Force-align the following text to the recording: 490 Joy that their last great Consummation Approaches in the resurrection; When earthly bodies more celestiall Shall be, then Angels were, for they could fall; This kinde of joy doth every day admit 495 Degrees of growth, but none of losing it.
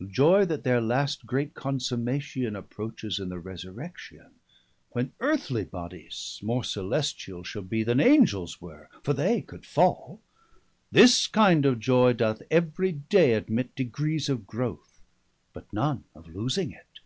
490 0.00 0.12
Joy 0.16 0.44
that 0.46 0.64
their 0.64 0.80
last 0.80 1.26
great 1.26 1.54
Consummation 1.54 2.56
Approaches 2.56 3.20
in 3.20 3.28
the 3.28 3.38
resurrection; 3.38 4.32
When 4.90 5.12
earthly 5.20 5.62
bodies 5.62 6.40
more 6.42 6.62
celestiall 6.64 7.44
Shall 7.44 7.62
be, 7.62 7.84
then 7.84 8.00
Angels 8.00 8.60
were, 8.60 8.90
for 9.04 9.12
they 9.12 9.42
could 9.42 9.64
fall; 9.64 10.20
This 10.90 11.28
kinde 11.28 11.64
of 11.66 11.78
joy 11.78 12.14
doth 12.14 12.42
every 12.50 12.90
day 12.90 13.34
admit 13.34 13.76
495 13.76 13.76
Degrees 13.76 14.28
of 14.28 14.44
growth, 14.44 15.00
but 15.52 15.72
none 15.72 16.02
of 16.16 16.34
losing 16.34 16.72
it. 16.72 16.98